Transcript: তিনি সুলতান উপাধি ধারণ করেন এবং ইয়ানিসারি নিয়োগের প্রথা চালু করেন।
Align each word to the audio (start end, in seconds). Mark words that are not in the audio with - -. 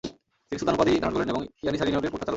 তিনি 0.47 0.59
সুলতান 0.59 0.75
উপাধি 0.77 0.91
ধারণ 1.03 1.15
করেন 1.17 1.29
এবং 1.33 1.41
ইয়ানিসারি 1.63 1.89
নিয়োগের 1.91 2.11
প্রথা 2.11 2.17
চালু 2.19 2.25
করেন। 2.25 2.29